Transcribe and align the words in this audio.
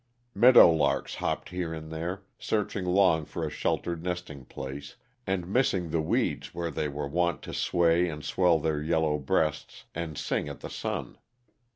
Meadow 0.33 0.71
larks 0.73 1.13
hopped 1.13 1.49
here 1.49 1.75
and 1.75 1.91
there, 1.91 2.23
searching 2.39 2.85
long 2.85 3.23
for 3.23 3.45
a 3.45 3.51
sheltered 3.51 4.03
nesting 4.03 4.45
place, 4.45 4.95
and 5.27 5.45
missing 5.47 5.91
the 5.91 6.01
weeds 6.01 6.55
where 6.55 6.71
they 6.71 6.87
were 6.87 7.07
wont 7.07 7.43
to 7.43 7.53
sway 7.53 8.09
and 8.09 8.25
swell 8.25 8.57
their 8.57 8.81
yellow 8.81 9.19
breasts 9.19 9.85
and 9.93 10.17
sing 10.17 10.49
at 10.49 10.61
the 10.61 10.71
sun. 10.71 11.19